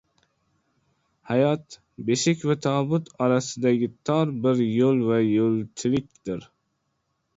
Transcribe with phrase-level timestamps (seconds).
[1.31, 1.65] Hayot—
[2.07, 6.47] beshik va tobut orasidagi tor bir yo‘l va yo‘lchilikdir.